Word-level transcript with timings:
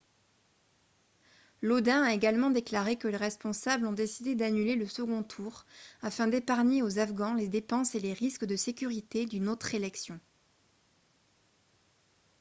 lodin 1.61 2.01
a 2.01 2.11
également 2.15 2.49
déclaré 2.49 2.95
que 2.95 3.07
les 3.07 3.17
responsables 3.17 3.85
ont 3.85 3.91
décidé 3.93 4.33
d'annuler 4.33 4.75
le 4.75 4.87
second 4.87 5.21
tour 5.21 5.63
afin 6.01 6.25
d'épargner 6.27 6.81
aux 6.81 6.97
afghans 6.97 7.35
les 7.35 7.47
dépenses 7.49 7.93
et 7.93 7.99
les 7.99 8.13
risques 8.13 8.45
de 8.45 8.55
sécurité 8.55 9.27
d'une 9.27 9.47
autre 9.47 9.75
élection 9.75 10.19